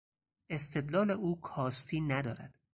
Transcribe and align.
استدلال 0.49 1.11
او 1.11 1.41
کاستی 1.41 2.01
ندارد. 2.01 2.59